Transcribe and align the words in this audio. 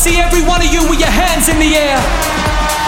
see 0.00 0.16
every 0.16 0.40
one 0.48 0.64
of 0.64 0.72
you 0.72 0.80
with 0.88 0.98
your 0.98 1.12
hands 1.12 1.52
in 1.52 1.60
the 1.60 1.76
air. 1.76 2.00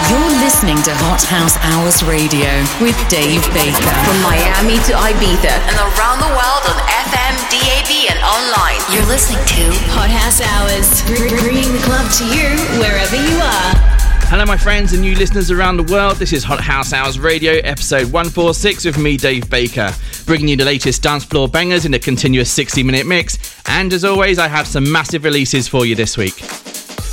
You're 0.09 0.33
listening 0.41 0.81
to 0.81 0.89
Hot 1.05 1.21
House 1.21 1.53
Hours 1.61 2.01
Radio 2.01 2.49
with 2.81 2.97
Dave 3.05 3.45
Baker. 3.53 3.93
From 4.01 4.17
Miami 4.25 4.81
to 4.89 4.97
Ibiza 4.97 5.53
and 5.69 5.77
around 5.93 6.25
the 6.25 6.33
world 6.33 6.63
on 6.65 6.73
FM, 7.05 7.37
DAB, 7.53 8.09
and 8.09 8.17
online. 8.25 8.81
You're 8.89 9.05
listening 9.05 9.45
to 9.45 9.63
Hot 9.93 10.09
House 10.09 10.41
Hours, 10.41 11.05
bringing 11.05 11.69
the 11.69 11.83
club 11.85 12.09
to 12.17 12.25
you 12.33 12.57
wherever 12.81 13.13
you 13.13 13.37
are. 13.37 13.93
Hello, 14.33 14.45
my 14.45 14.57
friends 14.57 14.93
and 14.93 15.01
new 15.03 15.13
listeners 15.13 15.51
around 15.51 15.77
the 15.77 15.93
world. 15.93 16.17
This 16.17 16.33
is 16.33 16.43
Hot 16.43 16.61
House 16.61 16.93
Hours 16.93 17.19
Radio, 17.19 17.61
episode 17.61 18.11
146 18.11 18.85
with 18.85 18.97
me, 18.97 19.17
Dave 19.17 19.47
Baker, 19.51 19.93
bringing 20.25 20.47
you 20.47 20.57
the 20.57 20.65
latest 20.65 21.03
dance 21.03 21.23
floor 21.23 21.47
bangers 21.47 21.85
in 21.85 21.93
a 21.93 21.99
continuous 21.99 22.51
60 22.51 22.81
minute 22.81 23.05
mix. 23.05 23.37
And 23.67 23.93
as 23.93 24.03
always, 24.03 24.39
I 24.39 24.47
have 24.47 24.65
some 24.65 24.91
massive 24.91 25.23
releases 25.25 25.67
for 25.67 25.85
you 25.85 25.93
this 25.93 26.17
week. 26.17 26.62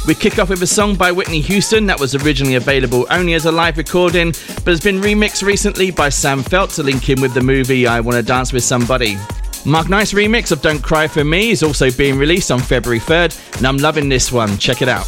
We 0.06 0.14
kick 0.14 0.38
off 0.38 0.48
with 0.48 0.62
a 0.62 0.66
song 0.66 0.96
by 0.96 1.12
Whitney 1.12 1.40
Houston 1.42 1.86
that 1.86 2.00
was 2.00 2.14
originally 2.14 2.54
available 2.54 3.06
only 3.10 3.34
as 3.34 3.44
a 3.44 3.52
live 3.52 3.76
recording, 3.76 4.30
but 4.64 4.68
has 4.68 4.80
been 4.80 5.00
remixed 5.00 5.46
recently 5.46 5.90
by 5.90 6.08
Sam 6.08 6.42
Feldt 6.42 6.74
to 6.76 6.82
link 6.82 7.10
in 7.10 7.20
with 7.20 7.34
the 7.34 7.42
movie 7.42 7.86
I 7.86 8.00
Wanna 8.00 8.22
Dance 8.22 8.52
with 8.52 8.64
Somebody. 8.64 9.18
Mark 9.66 9.90
Knights 9.90 10.14
remix 10.14 10.52
of 10.52 10.62
Don't 10.62 10.82
Cry 10.82 11.06
For 11.06 11.22
Me 11.22 11.50
is 11.50 11.62
also 11.62 11.90
being 11.90 12.16
released 12.16 12.50
on 12.50 12.60
February 12.60 13.00
3rd, 13.00 13.58
and 13.58 13.66
I'm 13.66 13.76
loving 13.76 14.08
this 14.08 14.32
one. 14.32 14.56
Check 14.56 14.80
it 14.80 14.88
out. 14.88 15.06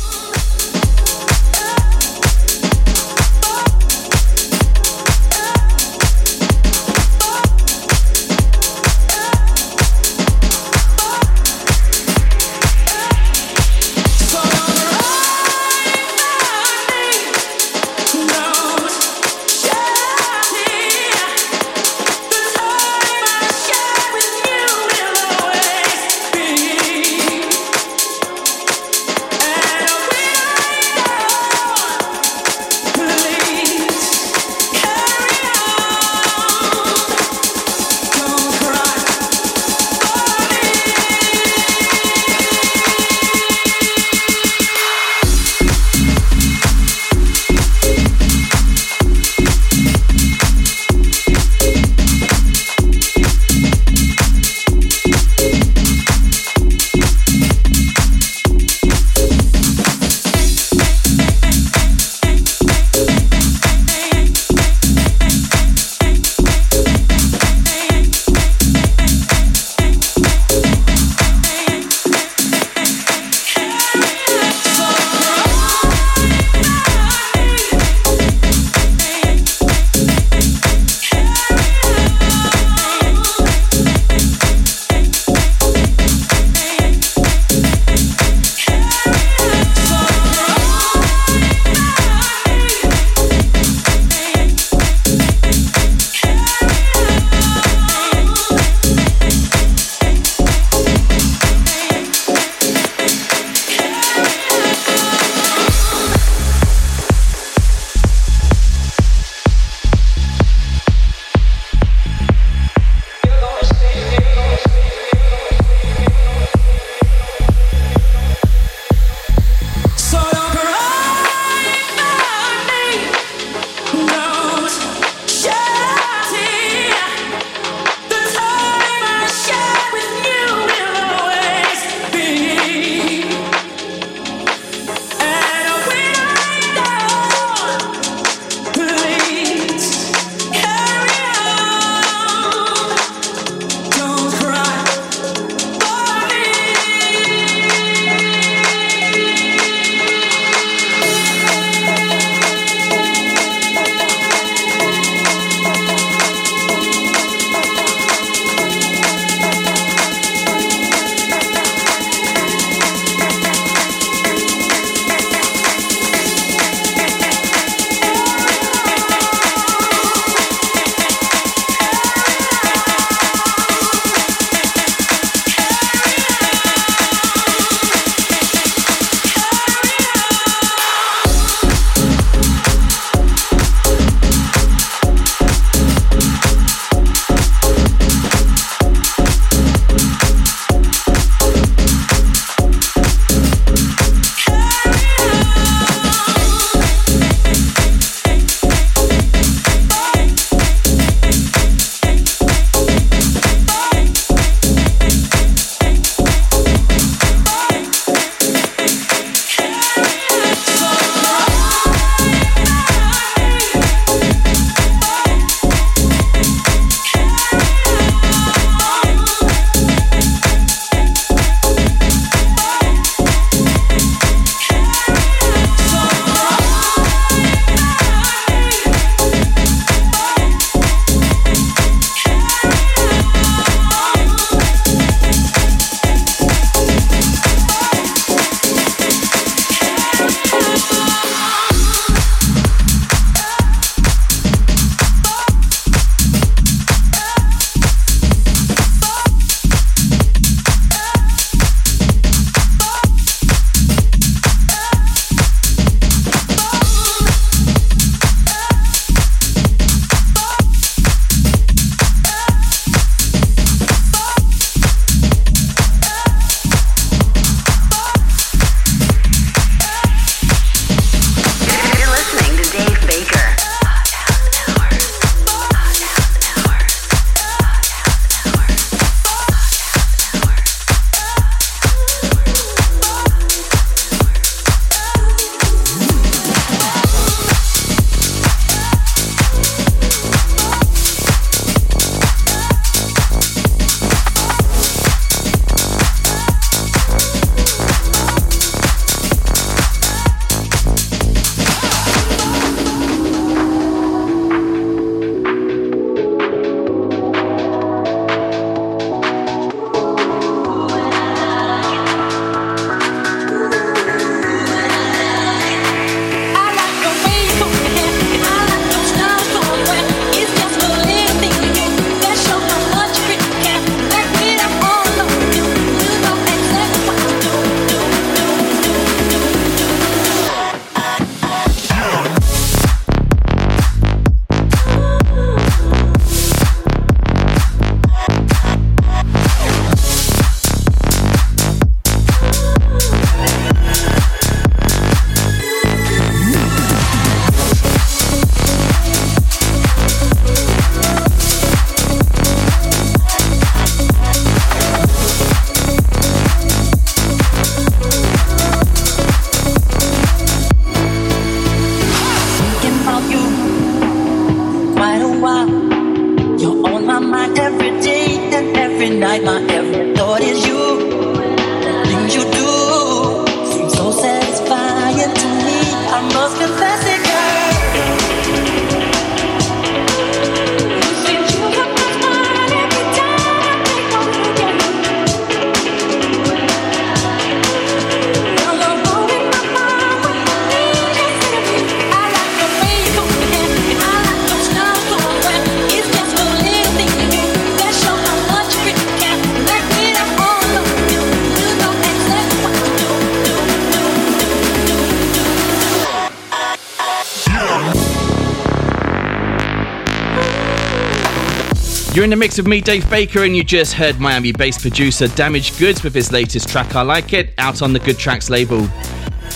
You're 412.15 412.25
in 412.25 412.31
the 412.31 412.37
mix 412.37 412.59
of 412.59 412.67
me, 412.67 412.83
Dave 412.83 413.09
Baker, 413.09 413.45
and 413.45 413.57
you 413.57 413.65
just 413.65 413.95
heard 413.95 414.21
Miami 414.21 414.53
based 414.53 414.83
producer 414.83 415.29
Damaged 415.29 415.79
Goods 415.79 416.05
with 416.05 416.15
his 416.15 416.31
latest 416.31 416.69
track, 416.69 416.95
I 416.95 417.01
Like 417.01 417.33
It, 417.33 417.55
out 417.57 417.81
on 417.81 417.95
the 417.95 417.99
Good 418.01 418.19
Tracks 418.19 418.51
label. 418.51 418.85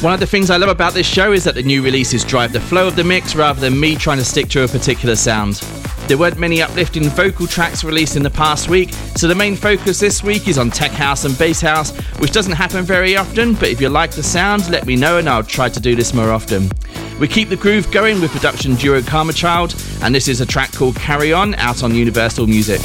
One 0.00 0.14
of 0.14 0.20
the 0.20 0.26
things 0.26 0.48
I 0.48 0.56
love 0.56 0.70
about 0.70 0.94
this 0.94 1.06
show 1.06 1.32
is 1.32 1.44
that 1.44 1.54
the 1.54 1.62
new 1.62 1.82
releases 1.82 2.24
drive 2.24 2.54
the 2.54 2.60
flow 2.60 2.88
of 2.88 2.96
the 2.96 3.04
mix 3.04 3.36
rather 3.36 3.60
than 3.60 3.78
me 3.78 3.94
trying 3.94 4.16
to 4.16 4.24
stick 4.24 4.48
to 4.48 4.64
a 4.64 4.68
particular 4.68 5.16
sound. 5.16 5.60
There 6.08 6.16
weren't 6.16 6.38
many 6.38 6.62
uplifting 6.62 7.08
vocal 7.10 7.48
tracks 7.48 7.82
released 7.82 8.14
in 8.14 8.22
the 8.22 8.30
past 8.30 8.68
week, 8.68 8.92
so 9.16 9.26
the 9.26 9.34
main 9.34 9.56
focus 9.56 9.98
this 9.98 10.22
week 10.22 10.46
is 10.46 10.56
on 10.56 10.70
tech 10.70 10.92
house 10.92 11.24
and 11.24 11.36
bass 11.36 11.60
house, 11.60 11.90
which 12.20 12.30
doesn't 12.30 12.52
happen 12.52 12.84
very 12.84 13.16
often, 13.16 13.54
but 13.54 13.68
if 13.70 13.80
you 13.80 13.88
like 13.88 14.12
the 14.12 14.22
sound, 14.22 14.70
let 14.70 14.86
me 14.86 14.94
know 14.94 15.18
and 15.18 15.28
I'll 15.28 15.42
try 15.42 15.68
to 15.68 15.80
do 15.80 15.96
this 15.96 16.14
more 16.14 16.30
often. 16.30 16.70
We 17.18 17.26
keep 17.26 17.48
the 17.48 17.56
groove 17.56 17.90
going 17.90 18.20
with 18.20 18.30
production 18.30 18.76
duo 18.76 19.02
Karma 19.02 19.32
Child, 19.32 19.74
and 20.02 20.14
this 20.14 20.28
is 20.28 20.40
a 20.40 20.46
track 20.46 20.70
called 20.72 20.94
Carry 20.94 21.32
On 21.32 21.56
out 21.56 21.82
on 21.82 21.92
Universal 21.92 22.46
Music. 22.46 22.80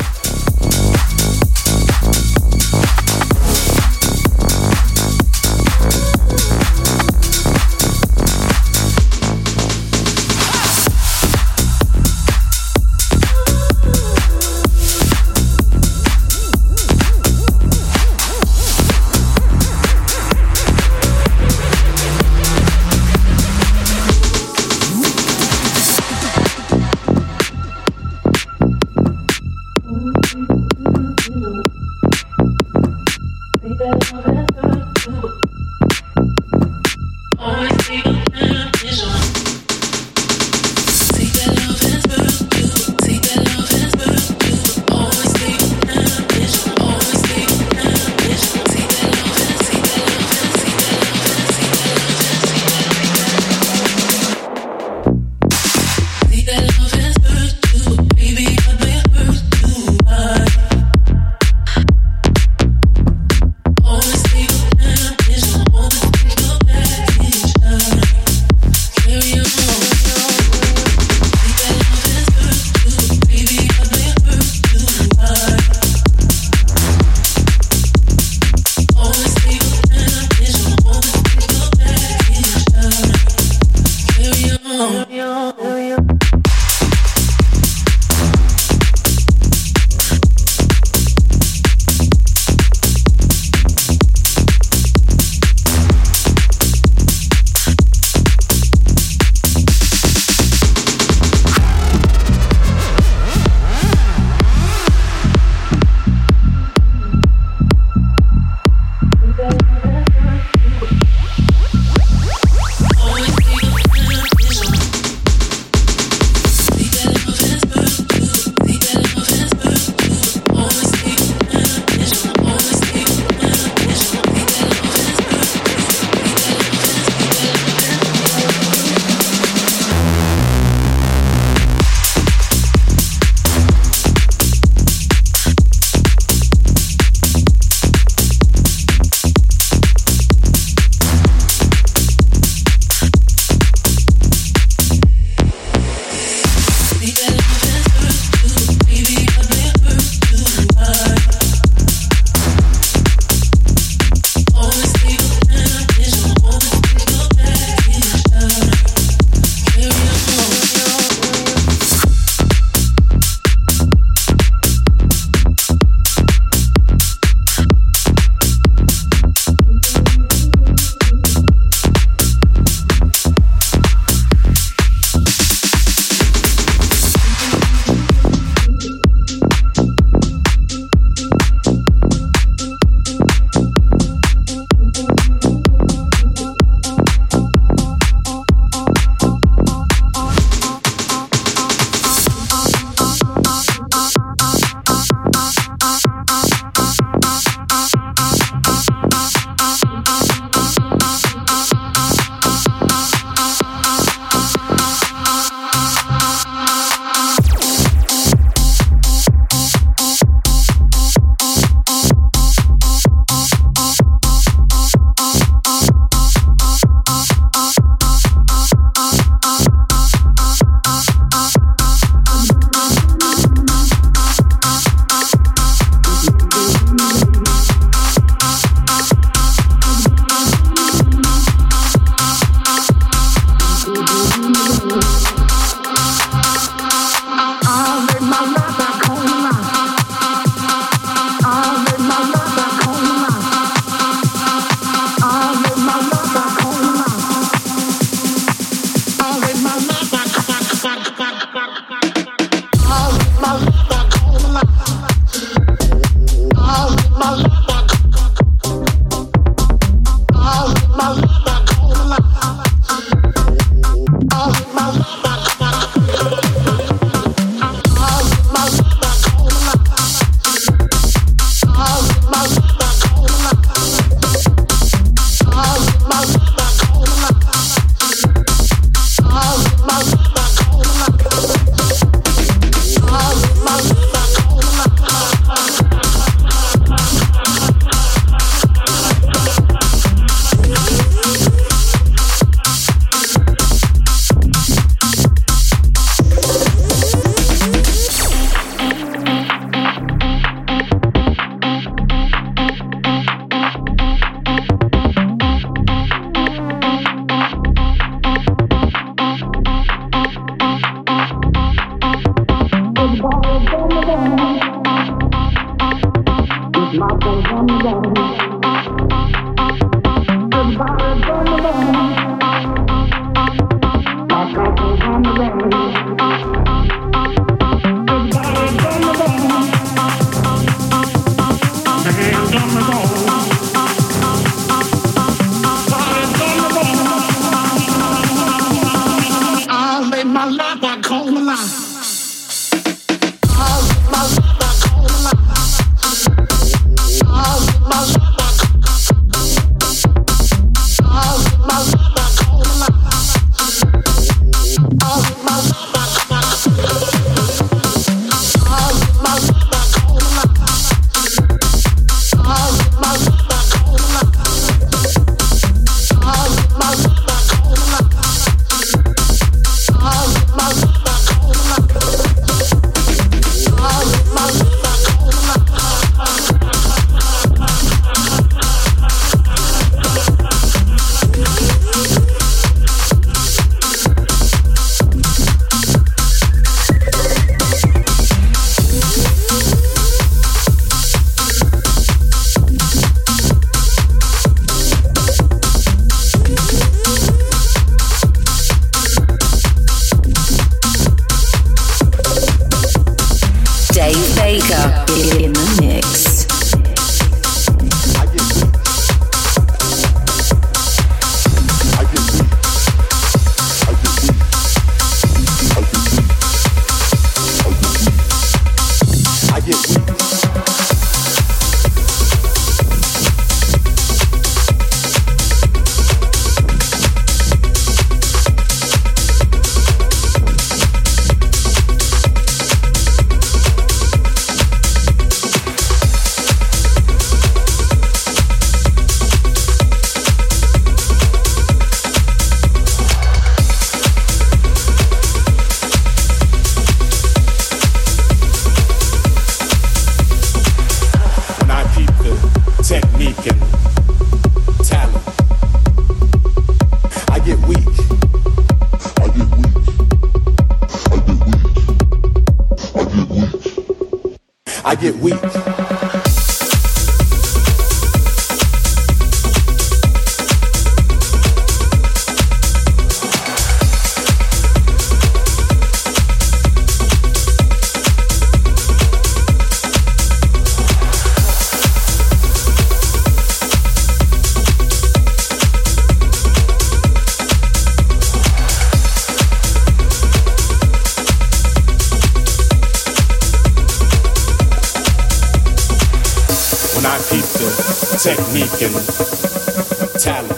Talent. 498.82 500.58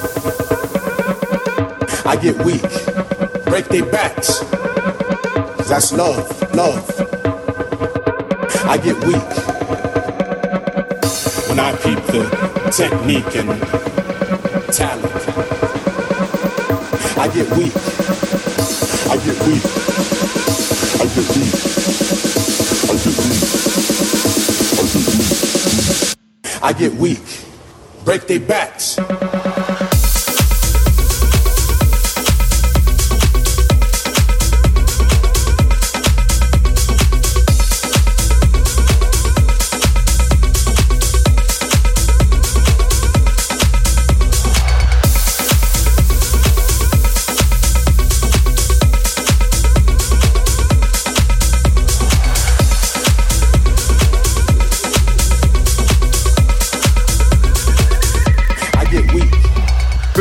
I 2.06 2.16
get 2.22 2.38
weak, 2.46 2.62
break 3.44 3.68
their 3.68 3.86
backs. 3.92 4.40
That's 5.68 5.92
love, 5.92 6.56
love. 6.56 6.90
I 8.66 8.78
get 8.78 8.96
weak 9.04 9.30
when 11.50 11.60
I 11.60 11.76
peep 11.76 12.00
the 12.14 12.24
technique 12.72 13.36
and 13.36 13.50
talent. 14.72 15.14
I 17.18 17.28
get 17.28 17.50
weak. 17.58 17.76
I 19.10 19.18
get 19.18 19.38
weak. 19.46 19.66
I 20.96 21.06
get 21.12 21.28
weak. 21.36 21.56
I 22.88 22.96
get 23.04 23.18
weak. 23.20 23.44
I 26.64 26.72
get 26.72 26.94
weak 26.94 27.33
break 28.04 28.28
their 28.28 28.40
backs. 28.40 29.00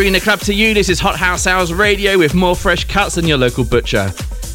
The 0.02 0.20
club 0.20 0.40
to 0.40 0.52
you, 0.52 0.74
this 0.74 0.88
is 0.88 0.98
Hot 0.98 1.16
House 1.16 1.46
Hours 1.46 1.72
Radio 1.72 2.18
with 2.18 2.34
more 2.34 2.56
fresh 2.56 2.84
cuts 2.84 3.14
than 3.14 3.26
your 3.26 3.38
local 3.38 3.64
butcher. 3.64 4.12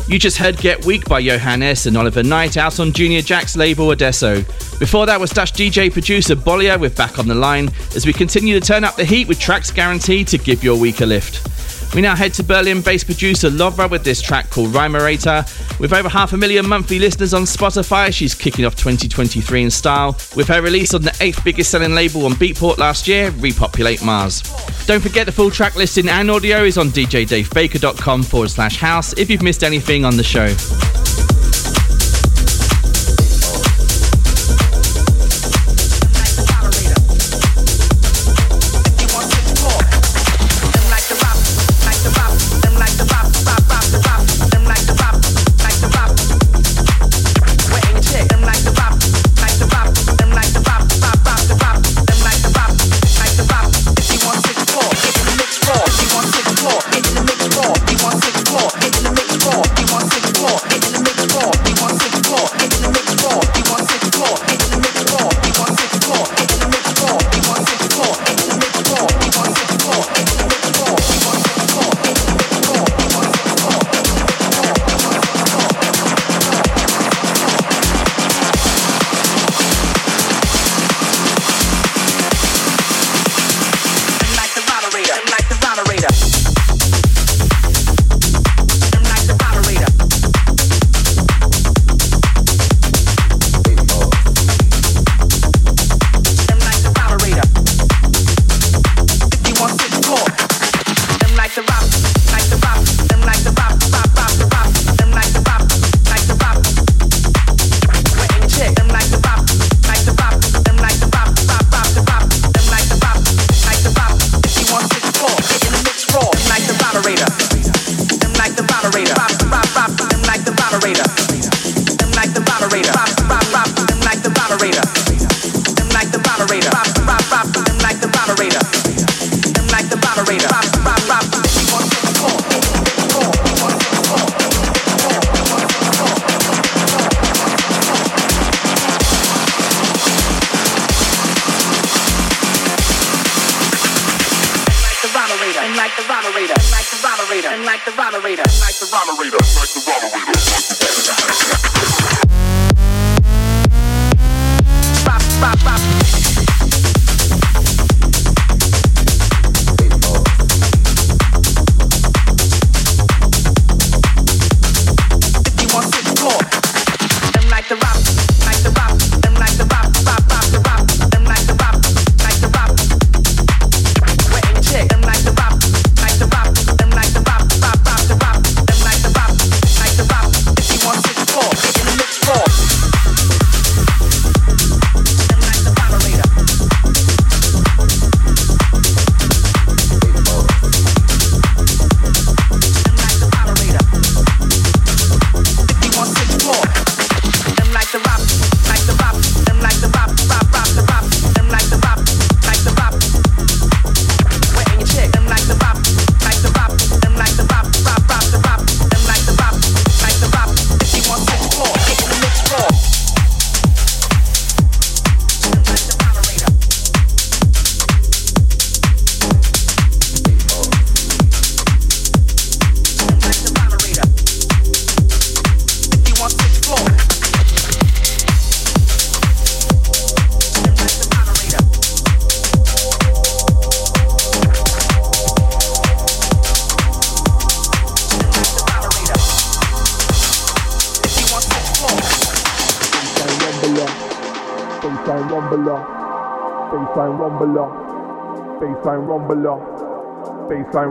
You 0.07 0.19
just 0.19 0.37
heard 0.37 0.57
Get 0.57 0.85
Weak 0.85 1.05
by 1.05 1.23
Johannes 1.23 1.87
and 1.87 1.97
Oliver 1.97 2.21
Knight 2.21 2.57
out 2.57 2.81
on 2.81 2.91
Junior 2.91 3.21
Jack's 3.21 3.55
label 3.55 3.91
Adesso. 3.91 4.43
Before 4.77 5.05
that 5.05 5.19
was 5.19 5.31
Dash 5.31 5.53
DJ 5.53 5.91
producer 5.91 6.35
Bollier 6.35 6.77
with 6.77 6.97
Back 6.97 7.17
on 7.17 7.29
the 7.29 7.33
Line 7.33 7.71
as 7.95 8.05
we 8.05 8.11
continue 8.11 8.59
to 8.59 8.65
turn 8.65 8.83
up 8.83 8.97
the 8.97 9.05
heat 9.05 9.29
with 9.29 9.39
tracks 9.39 9.71
guaranteed 9.71 10.27
to 10.27 10.37
give 10.37 10.65
your 10.65 10.77
week 10.77 10.99
a 10.99 11.05
lift. 11.05 11.47
We 11.95 12.01
now 12.01 12.15
head 12.15 12.33
to 12.35 12.43
Berlin 12.43 12.81
based 12.81 13.05
producer 13.05 13.49
Lovra 13.49 13.89
with 13.89 14.03
this 14.03 14.21
track 14.21 14.49
called 14.49 14.69
Rhymerator. 14.69 15.79
With 15.79 15.93
over 15.93 16.09
half 16.09 16.33
a 16.33 16.37
million 16.37 16.67
monthly 16.67 16.99
listeners 16.99 17.33
on 17.33 17.43
Spotify, 17.43 18.13
she's 18.13 18.35
kicking 18.35 18.65
off 18.65 18.75
2023 18.75 19.63
in 19.63 19.71
style 19.71 20.17
with 20.35 20.47
her 20.47 20.61
release 20.61 20.93
on 20.93 21.01
the 21.01 21.15
eighth 21.21 21.43
biggest 21.43 21.71
selling 21.71 21.95
label 21.95 22.25
on 22.25 22.33
Beatport 22.33 22.77
last 22.77 23.07
year, 23.07 23.31
Repopulate 23.31 24.03
Mars. 24.03 24.41
Don't 24.85 25.01
forget 25.01 25.25
the 25.25 25.31
full 25.31 25.51
track 25.51 25.75
listing 25.75 26.07
and 26.09 26.29
audio 26.29 26.63
is 26.63 26.77
on 26.77 26.89
djdavebaker.com 26.89 28.23
forward 28.23 28.49
slash 28.49 28.77
house 28.77 29.13
if 29.17 29.29
you've 29.29 29.43
missed 29.43 29.63
anything 29.63 30.05
on 30.05 30.17
the 30.17 30.23
show. 30.23 31.06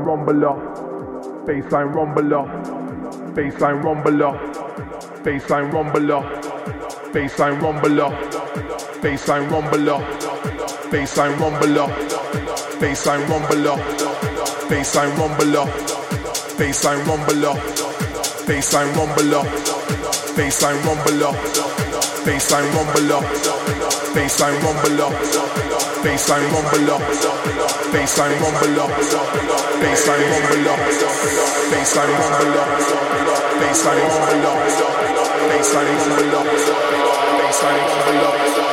Rumbler, 0.04 0.56
baseline 1.46 1.92
rumbler, 1.94 2.44
baseline 3.34 3.82
rumbler, 3.82 4.34
baseline 5.24 5.70
rumbler, 5.72 5.72
baseline 5.72 5.72
rumbler, 5.72 6.22
baseline 7.12 7.60
rumbler, 7.60 8.10
baseline 9.02 9.46
rumbler, 9.50 9.98
baseline 10.90 11.36
rumbler, 11.40 11.88
baseline 12.80 13.26
rumbler, 13.28 14.06
baseline 14.68 15.16
rumbler, 15.18 15.66
baseline 16.58 17.04
rumbler, 17.06 17.54
baseline 18.46 18.92
rumbler, 18.96 19.42
baseline 20.36 20.78
rumbler, 20.86 21.32
baseline 22.26 22.68
rumbler, 22.74 23.20
baseline 24.14 24.58
rumbler, 24.64 25.75
baseline 26.04 26.50
rumble 26.52 26.90
up, 26.94 27.02
baseline 27.92 28.40
rumble 28.40 28.80
up, 28.82 28.90
baseline 29.80 30.26
rumble 30.30 30.68
up, 30.70 30.80
baseline 31.70 32.12
rumble 32.20 32.58
up, 32.60 32.70
baseline 33.60 34.02
rumble 34.10 34.46
up, 34.46 34.60
baseline 35.50 35.96
rumble 36.02 36.36
up, 36.36 36.46
baseline 37.40 37.80
rumble 37.88 38.60
up. 38.60 38.65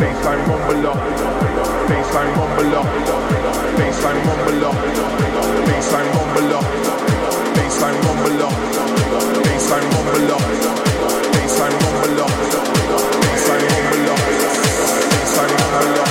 Baseline 0.00 0.42
rumbler, 0.48 0.96
baseline 1.88 2.32
rumbler, 2.38 2.84
baseline 3.78 4.22
rumbler, 4.26 4.74
baseline 5.68 6.10
rumbler, 6.16 6.62
baseline 7.56 8.00
rumbler, 8.00 8.00
baseline 8.00 8.00
rumbler, 8.04 8.50
baseline 9.44 9.88
rumbler, 9.94 10.40
baseline 11.32 11.76
rumbler, 11.82 12.28
baseline 13.22 13.68
rumbler, 13.72 14.18
baseline 15.10 16.05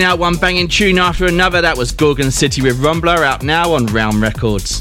Out 0.00 0.18
one 0.18 0.36
banging 0.36 0.68
tune 0.68 0.98
after 0.98 1.26
another, 1.26 1.60
that 1.60 1.76
was 1.76 1.92
Gorgon 1.92 2.30
City 2.30 2.62
with 2.62 2.78
Rumbler 2.78 3.24
out 3.24 3.42
now 3.42 3.74
on 3.74 3.84
Realm 3.86 4.22
Records. 4.22 4.80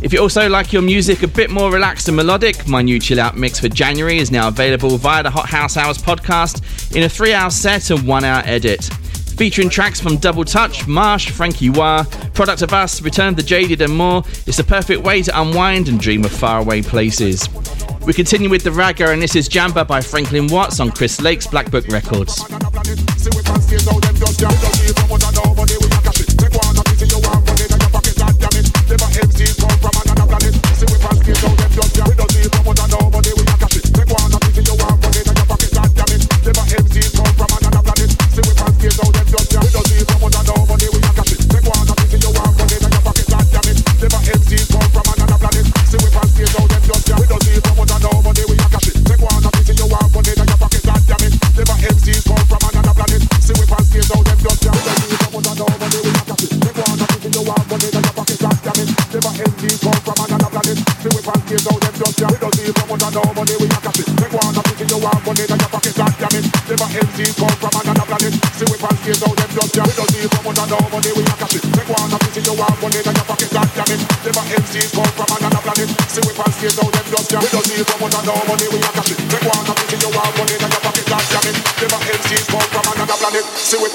If 0.00 0.14
you 0.14 0.20
also 0.20 0.48
like 0.48 0.72
your 0.72 0.80
music 0.80 1.22
a 1.22 1.28
bit 1.28 1.50
more 1.50 1.70
relaxed 1.70 2.08
and 2.08 2.16
melodic, 2.16 2.66
my 2.66 2.80
new 2.80 2.98
chill 2.98 3.20
out 3.20 3.36
mix 3.36 3.60
for 3.60 3.68
January 3.68 4.16
is 4.16 4.30
now 4.30 4.48
available 4.48 4.96
via 4.96 5.22
the 5.22 5.30
Hot 5.30 5.46
House 5.46 5.76
Hours 5.76 5.98
podcast 5.98 6.96
in 6.96 7.02
a 7.02 7.08
three 7.08 7.34
hour 7.34 7.50
set 7.50 7.90
and 7.90 8.08
one 8.08 8.24
hour 8.24 8.42
edit. 8.46 8.84
Featuring 9.36 9.68
tracks 9.68 10.00
from 10.00 10.16
Double 10.16 10.44
Touch, 10.44 10.88
Marsh, 10.88 11.30
Frankie 11.30 11.68
Wah, 11.68 12.04
Product 12.32 12.62
of 12.62 12.72
Us, 12.72 13.02
Return 13.02 13.28
of 13.28 13.36
the 13.36 13.42
Jaded, 13.42 13.82
and 13.82 13.94
more, 13.94 14.22
it's 14.46 14.56
the 14.56 14.64
perfect 14.64 15.02
way 15.02 15.20
to 15.20 15.40
unwind 15.40 15.88
and 15.88 16.00
dream 16.00 16.24
of 16.24 16.32
faraway 16.32 16.80
places. 16.80 17.46
We 18.06 18.14
continue 18.14 18.48
with 18.48 18.64
the 18.64 18.70
ragga, 18.70 19.12
and 19.12 19.20
this 19.20 19.36
is 19.36 19.50
Jamba 19.50 19.86
by 19.86 20.00
Franklin 20.00 20.46
Watts 20.46 20.80
on 20.80 20.90
Chris 20.90 21.20
Lake's 21.20 21.46
Black 21.46 21.70
Book 21.70 21.86
Records. 21.88 22.42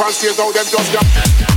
Out, 0.01 0.09
them 0.09 0.65
just 0.65 0.91
jam. 0.91 1.50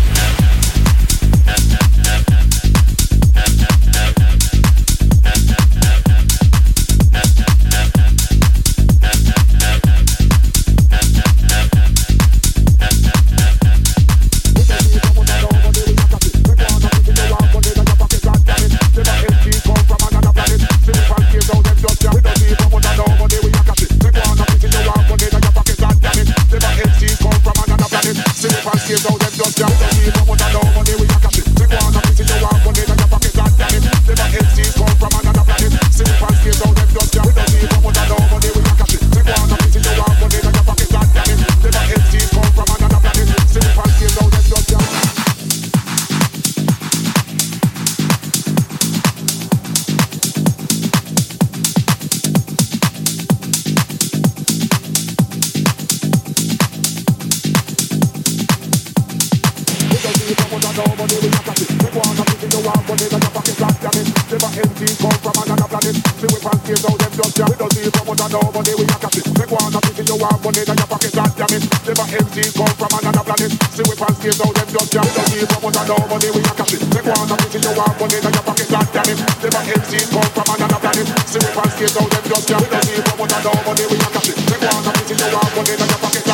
now 74.45 74.53
them 74.53 74.69
just 74.69 74.93
jam. 74.93 75.05
Don't 75.05 75.31
give 75.33 75.49
up 75.49 75.65
on 75.65 75.73
no 75.73 75.97
money 76.09 76.29
we 76.35 76.41
are 76.45 76.57
cashing 76.57 76.85
They 76.93 77.03
wanna 77.05 77.35
of 77.35 77.45
it 77.45 77.55
you 77.55 77.73
want 77.73 77.95
money 77.97 78.19
in 78.21 78.33
your 78.33 78.45
pocket 78.45 78.69
God 78.69 78.87
damn 78.93 79.09
it. 79.09 79.19
Never 79.41 79.63
empty 79.73 79.99
come 80.13 80.31
from 80.37 80.49
another 80.53 80.81
planet. 80.85 81.07
See 81.29 81.41
we 81.41 81.49
pass 81.55 81.73
kids 81.79 81.95
now 81.97 82.05
them 82.05 82.25
just 82.29 82.45
jam. 82.49 82.63
Don't 82.65 82.85
give 82.85 83.09
up 83.09 83.21
on 83.21 83.29
no 83.33 83.53
money 83.65 83.85
we 83.89 83.97
are 83.97 84.13
cashing 84.13 84.39
They 84.45 84.59
wanna 84.61 84.91
of 84.93 85.01
it 85.01 85.09
you 85.09 85.29
want 85.33 85.51
money 85.57 85.73
in 85.73 85.89
your 85.89 86.01
pocket 86.01 86.34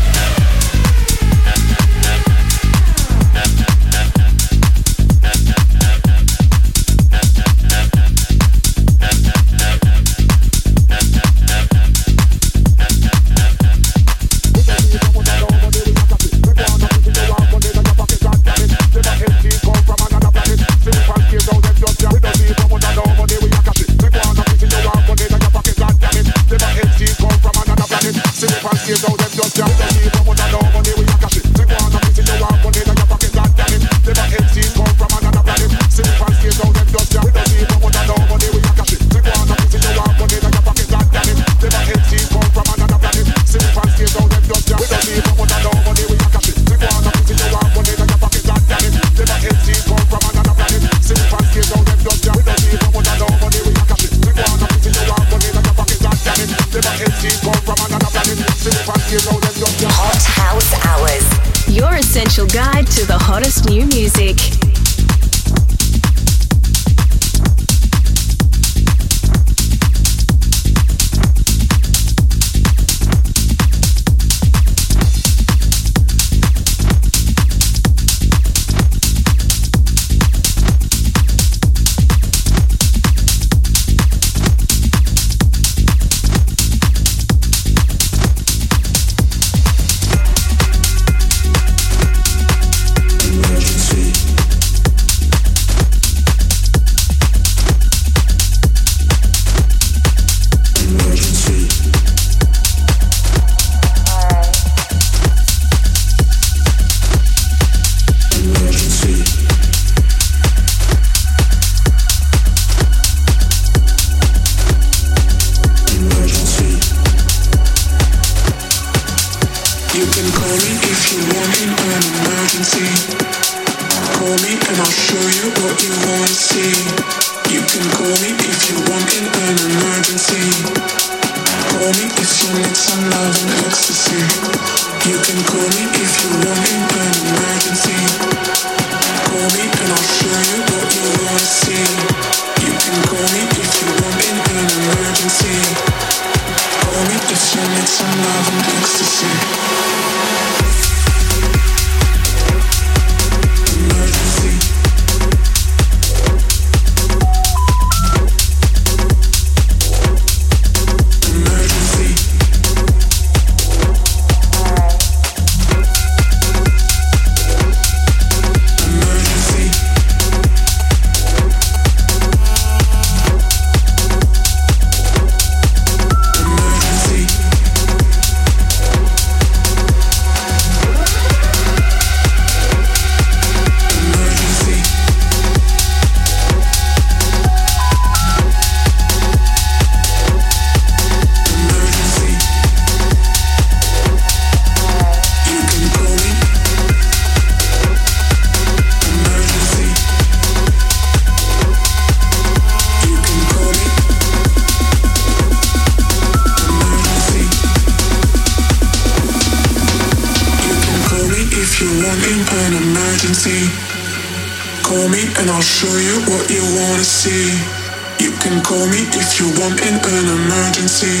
call 218.71 218.87
me 218.87 219.03
if 219.19 219.35
you 219.35 219.51
want 219.59 219.75
in 219.83 219.99
an 219.99 220.27
emergency. 220.31 221.11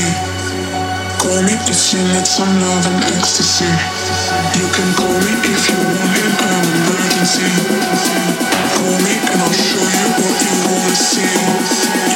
Call 1.19 1.43
me 1.43 1.51
if 1.67 1.91
you 1.91 1.99
need 2.15 2.23
some 2.23 2.47
love 2.63 2.87
and 2.87 3.03
ecstasy. 3.11 3.67
You 4.55 4.67
can 4.71 4.89
call 4.95 5.11
me 5.19 5.33
if 5.51 5.63
you 5.67 5.75
want 5.83 6.15
in 6.15 6.31
an 6.47 6.63
emergency. 6.79 7.51
Call 8.71 8.95
me 9.03 9.13
and 9.19 9.41
I'll 9.43 9.51
show 9.51 9.83
you 9.83 10.07
what 10.15 10.35
you 10.39 10.53
wanna 10.63 10.95
see. 10.95 11.35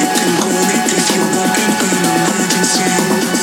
You 0.00 0.08
can 0.16 0.30
call 0.40 0.60
me 0.72 0.76
if 0.96 1.06
you 1.12 1.22
want 1.36 1.52
in 1.52 1.70
an 1.84 2.04
emergency. 2.16 3.35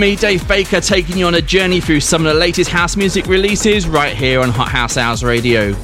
Me, 0.00 0.16
Dave 0.16 0.48
Baker, 0.48 0.80
taking 0.80 1.18
you 1.18 1.26
on 1.26 1.34
a 1.34 1.42
journey 1.42 1.78
through 1.78 2.00
some 2.00 2.24
of 2.24 2.32
the 2.32 2.40
latest 2.40 2.70
house 2.70 2.96
music 2.96 3.26
releases 3.26 3.86
right 3.86 4.16
here 4.16 4.40
on 4.40 4.48
Hot 4.48 4.68
House 4.68 4.96
Hours 4.96 5.22
Radio. 5.22 5.74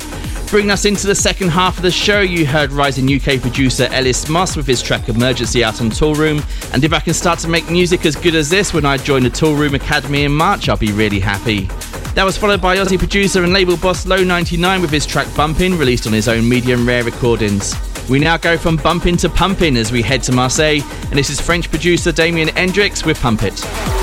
Bringing 0.46 0.70
us 0.70 0.86
into 0.86 1.06
the 1.06 1.14
second 1.14 1.50
half 1.50 1.76
of 1.76 1.82
the 1.82 1.90
show, 1.90 2.20
you 2.20 2.46
heard 2.46 2.72
rising 2.72 3.14
UK 3.14 3.42
producer 3.42 3.88
Ellis 3.90 4.26
Moss 4.26 4.56
with 4.56 4.66
his 4.66 4.80
track 4.80 5.10
Emergency 5.10 5.62
out 5.62 5.82
on 5.82 5.90
Toolroom. 5.90 6.42
And 6.72 6.82
if 6.82 6.94
I 6.94 7.00
can 7.00 7.12
start 7.12 7.40
to 7.40 7.48
make 7.48 7.70
music 7.70 8.06
as 8.06 8.16
good 8.16 8.34
as 8.34 8.48
this 8.48 8.72
when 8.72 8.86
I 8.86 8.96
join 8.96 9.22
the 9.22 9.28
Toolroom 9.28 9.74
Academy 9.74 10.24
in 10.24 10.32
March, 10.32 10.70
I'll 10.70 10.78
be 10.78 10.92
really 10.92 11.20
happy. 11.20 11.66
That 12.14 12.24
was 12.24 12.38
followed 12.38 12.62
by 12.62 12.78
Aussie 12.78 12.98
producer 12.98 13.44
and 13.44 13.52
label 13.52 13.76
boss 13.76 14.06
Low 14.06 14.24
99 14.24 14.80
with 14.80 14.90
his 14.90 15.04
track 15.04 15.26
Bumpin', 15.36 15.76
released 15.76 16.06
on 16.06 16.14
his 16.14 16.26
own 16.26 16.48
medium 16.48 16.88
rare 16.88 17.04
recordings. 17.04 17.74
We 18.08 18.18
now 18.18 18.38
go 18.38 18.56
from 18.56 18.76
bumping 18.76 19.18
to 19.18 19.28
pumping 19.28 19.76
as 19.76 19.92
we 19.92 20.00
head 20.00 20.22
to 20.22 20.32
Marseille, 20.32 20.80
and 21.10 21.18
this 21.18 21.28
is 21.28 21.38
French 21.38 21.68
producer 21.68 22.12
Damien 22.12 22.48
Hendrix 22.48 23.04
with 23.04 23.20
Pump 23.20 23.42
It. 23.42 23.95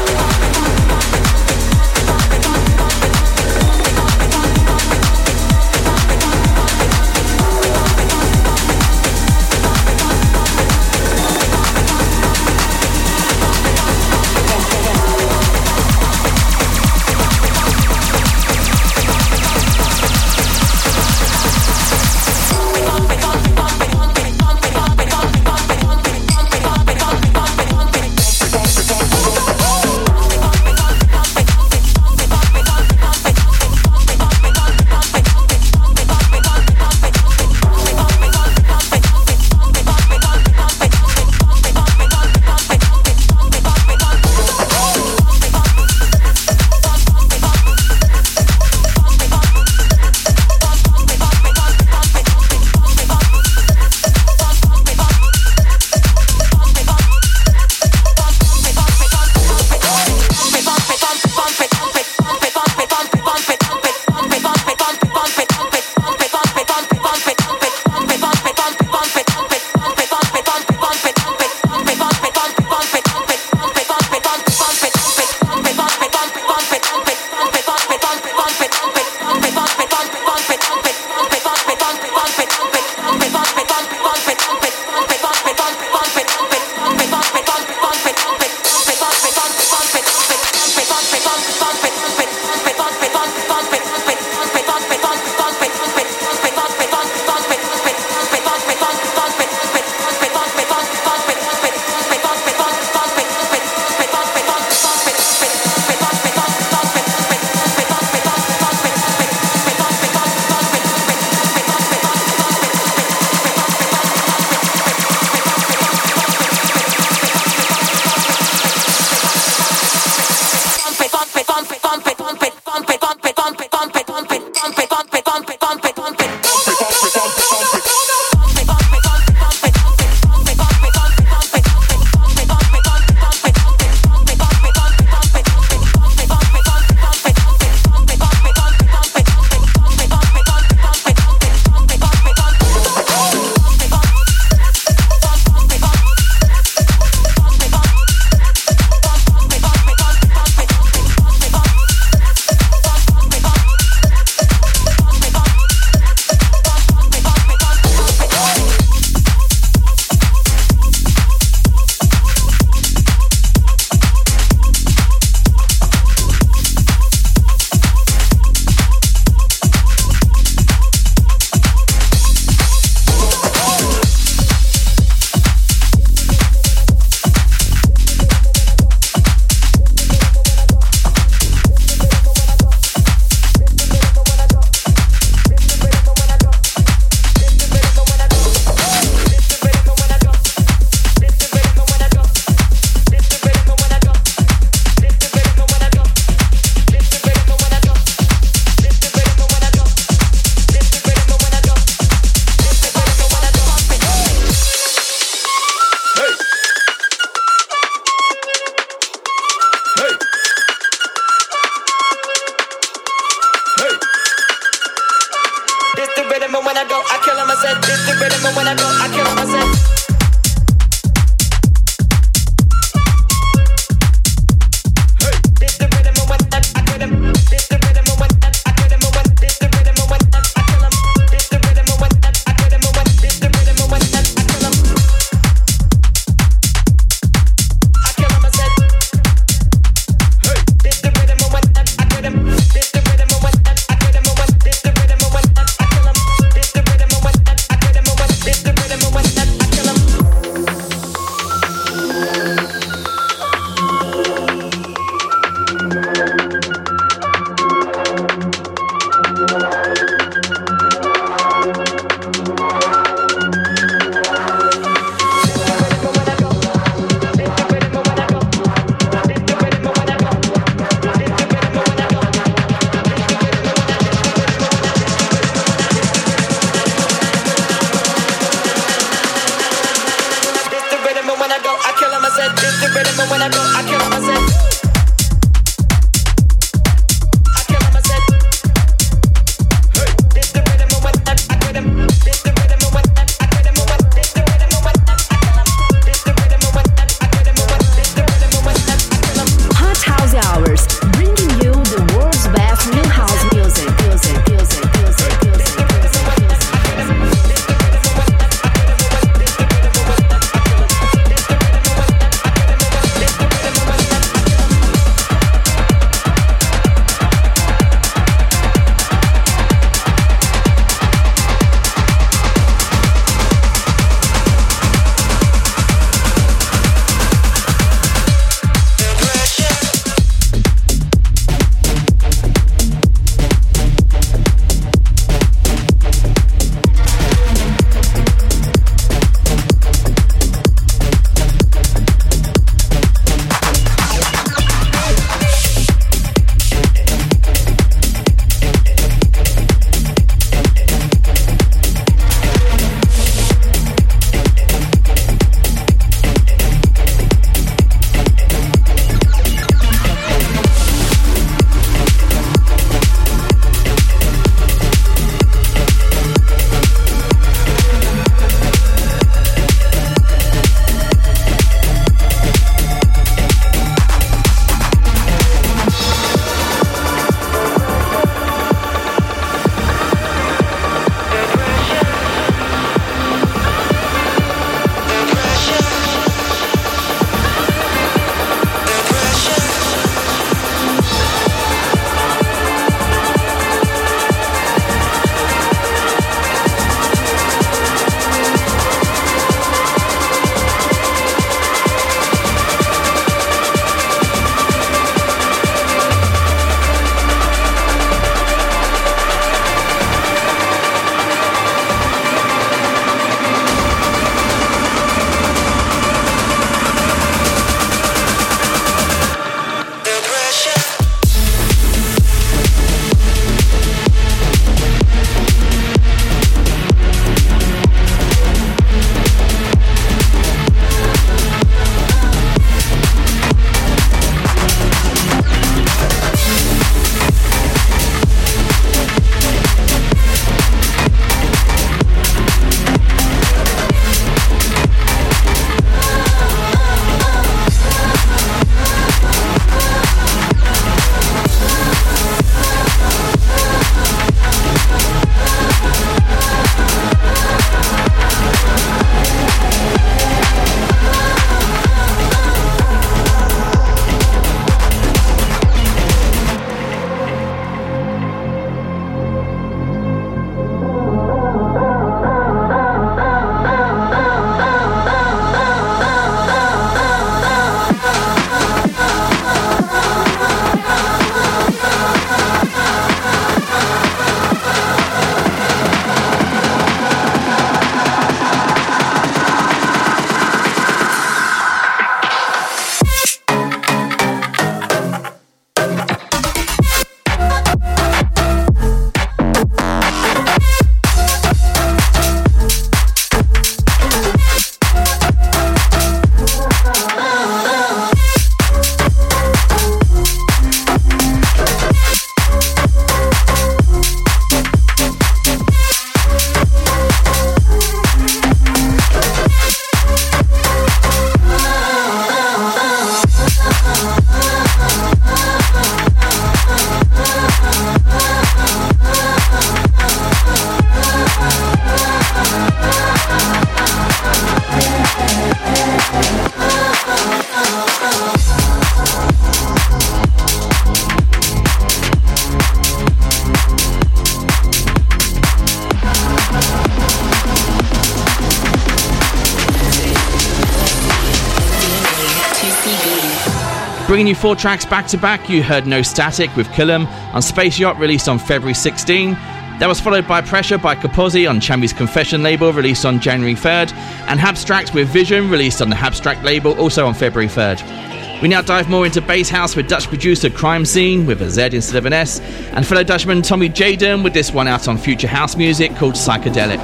Bringing 554.13 554.27
you 554.27 554.35
four 554.35 554.55
tracks 554.55 554.85
back 554.85 555.07
to 555.07 555.17
back, 555.17 555.49
you 555.49 555.63
heard 555.63 555.87
No 555.87 556.03
Static 556.03 556.55
with 556.55 556.67
Killam 556.67 557.07
on 557.33 557.41
Space 557.41 557.79
Yacht, 557.79 557.97
released 557.97 558.29
on 558.29 558.37
February 558.37 558.75
16. 558.75 559.31
That 559.79 559.87
was 559.87 559.99
followed 559.99 560.27
by 560.27 560.39
Pressure 560.41 560.77
by 560.77 560.93
Capozzi 560.93 561.49
on 561.49 561.59
Tchami's 561.59 561.93
Confession 561.93 562.43
label, 562.43 562.71
released 562.71 563.07
on 563.07 563.19
January 563.19 563.55
3rd, 563.55 563.91
and 564.27 564.39
Habstrakt 564.39 564.93
with 564.93 565.07
Vision, 565.07 565.49
released 565.49 565.81
on 565.81 565.89
the 565.89 565.95
Habstrakt 565.95 566.43
label, 566.43 566.79
also 566.79 567.07
on 567.07 567.15
February 567.15 567.49
3rd. 567.49 568.39
We 568.39 568.49
now 568.49 568.61
dive 568.61 568.87
more 568.87 569.03
into 569.03 569.19
Bass 569.19 569.49
House 569.49 569.75
with 569.75 569.87
Dutch 569.87 570.07
producer 570.07 570.51
Crime 570.51 570.85
Scene 570.85 571.25
with 571.25 571.41
a 571.41 571.49
Z 571.49 571.69
instead 571.73 571.95
of 571.95 572.05
an 572.05 572.13
S, 572.13 572.39
and 572.73 572.85
fellow 572.85 573.03
Dutchman 573.03 573.41
Tommy 573.41 573.67
Jaden 573.67 574.23
with 574.23 574.35
this 574.35 574.53
one 574.53 574.67
out 574.67 574.87
on 574.87 574.99
Future 574.99 575.27
House 575.27 575.55
Music 575.55 575.95
called 575.95 576.13
Psychedelic. 576.13 576.77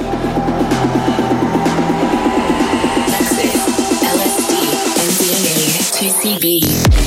CB. 6.40 6.99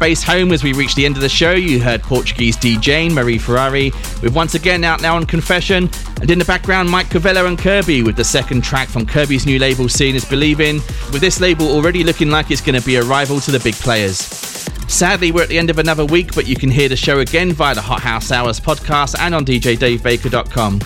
Bass 0.00 0.22
home 0.22 0.50
as 0.50 0.64
we 0.64 0.72
reach 0.72 0.94
the 0.94 1.04
end 1.04 1.16
of 1.16 1.22
the 1.22 1.28
show. 1.28 1.52
You 1.52 1.80
heard 1.80 2.02
Portuguese 2.02 2.56
DJ 2.56 3.12
Mari 3.12 3.36
Ferrari 3.36 3.90
with 4.22 4.34
once 4.34 4.54
again 4.54 4.82
out 4.82 5.02
now 5.02 5.14
on 5.14 5.26
Confession, 5.26 5.90
and 6.20 6.30
in 6.30 6.38
the 6.38 6.44
background 6.44 6.88
Mike 6.88 7.08
Cervello 7.08 7.46
and 7.46 7.58
Kirby 7.58 8.02
with 8.02 8.16
the 8.16 8.24
second 8.24 8.64
track 8.64 8.88
from 8.88 9.06
Kirby's 9.06 9.44
new 9.44 9.58
label 9.58 9.88
Seeing 9.88 10.14
is 10.14 10.24
Believing, 10.24 10.76
with 11.12 11.20
this 11.20 11.38
label 11.40 11.68
already 11.68 12.02
looking 12.02 12.30
like 12.30 12.50
it's 12.50 12.62
going 12.62 12.80
to 12.80 12.84
be 12.84 12.96
a 12.96 13.02
rival 13.02 13.38
to 13.40 13.50
the 13.50 13.60
big 13.60 13.74
players. 13.74 14.16
Sadly, 14.88 15.30
we're 15.30 15.42
at 15.42 15.48
the 15.48 15.58
end 15.58 15.70
of 15.70 15.78
another 15.78 16.04
week, 16.04 16.34
but 16.34 16.48
you 16.48 16.56
can 16.56 16.70
hear 16.70 16.88
the 16.88 16.96
show 16.96 17.20
again 17.20 17.52
via 17.52 17.74
the 17.74 17.80
Hot 17.80 18.00
House 18.00 18.32
Hours 18.32 18.58
podcast 18.58 19.16
and 19.20 19.34
on 19.34 19.44
djdavebaker.com. 19.44 20.80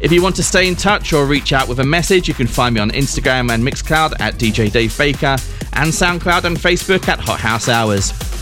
If 0.00 0.12
you 0.12 0.22
want 0.22 0.36
to 0.36 0.42
stay 0.42 0.68
in 0.68 0.76
touch 0.76 1.12
or 1.12 1.24
reach 1.24 1.52
out 1.54 1.68
with 1.68 1.80
a 1.80 1.84
message, 1.84 2.28
you 2.28 2.34
can 2.34 2.46
find 2.46 2.74
me 2.74 2.80
on 2.80 2.90
Instagram 2.90 3.50
and 3.50 3.64
Mixcloud 3.64 4.20
at 4.20 4.34
DJ 4.34 4.70
Dave 4.70 4.96
Baker 4.98 5.36
and 5.72 5.90
SoundCloud 5.90 6.44
and 6.44 6.56
Facebook 6.56 7.08
at 7.08 7.18
Hot 7.20 7.40
House 7.40 7.68
Hours. 7.68 8.35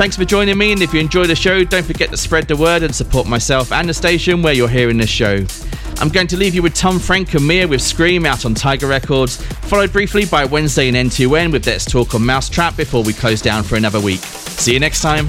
Thanks 0.00 0.16
for 0.16 0.24
joining 0.24 0.56
me, 0.56 0.72
and 0.72 0.80
if 0.80 0.94
you 0.94 1.00
enjoy 1.00 1.26
the 1.26 1.36
show, 1.36 1.62
don't 1.62 1.84
forget 1.84 2.08
to 2.08 2.16
spread 2.16 2.48
the 2.48 2.56
word 2.56 2.82
and 2.82 2.94
support 2.94 3.26
myself 3.26 3.70
and 3.70 3.86
the 3.86 3.92
station 3.92 4.40
where 4.40 4.54
you're 4.54 4.66
hearing 4.66 4.96
this 4.96 5.10
show. 5.10 5.44
I'm 5.98 6.08
going 6.08 6.26
to 6.28 6.38
leave 6.38 6.54
you 6.54 6.62
with 6.62 6.74
Tom 6.74 6.98
Frank 6.98 7.34
and 7.34 7.46
Mia 7.46 7.68
with 7.68 7.82
Scream 7.82 8.24
out 8.24 8.46
on 8.46 8.54
Tiger 8.54 8.86
Records, 8.86 9.36
followed 9.36 9.92
briefly 9.92 10.24
by 10.24 10.46
Wednesday 10.46 10.88
and 10.88 10.96
N2N 10.96 11.52
with 11.52 11.66
Let's 11.66 11.84
Talk 11.84 12.14
on 12.14 12.24
Mousetrap 12.24 12.78
before 12.78 13.02
we 13.02 13.12
close 13.12 13.42
down 13.42 13.62
for 13.62 13.76
another 13.76 14.00
week. 14.00 14.20
See 14.20 14.72
you 14.72 14.80
next 14.80 15.02
time. 15.02 15.28